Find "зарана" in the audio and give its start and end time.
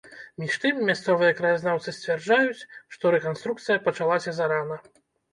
4.39-4.79